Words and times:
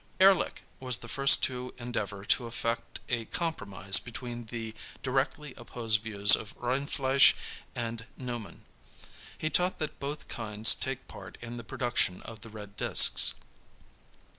Ehrlich 0.19 0.63
was 0.79 0.97
the 0.97 1.07
first 1.07 1.43
to 1.43 1.75
endeavour 1.77 2.25
to 2.25 2.47
effect 2.47 2.99
a 3.07 3.25
compromise 3.25 3.99
between 3.99 4.45
the 4.45 4.73
directly 5.03 5.53
opposed 5.57 6.01
views 6.01 6.35
of 6.35 6.55
Rindfleisch 6.57 7.35
and 7.75 8.07
Neumann. 8.17 8.65
He 9.37 9.51
taught 9.51 9.77
that 9.77 9.99
both 9.99 10.27
kinds 10.27 10.73
take 10.73 11.07
part 11.07 11.37
in 11.39 11.57
the 11.57 11.63
production 11.63 12.23
of 12.23 12.41
the 12.41 12.49
red 12.49 12.75
discs. 12.77 13.35